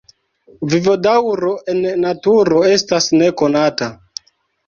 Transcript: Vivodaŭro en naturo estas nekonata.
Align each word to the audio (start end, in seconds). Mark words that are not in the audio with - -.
Vivodaŭro 0.69 1.51
en 1.73 1.83
naturo 2.05 2.63
estas 2.71 3.09
nekonata. 3.23 3.91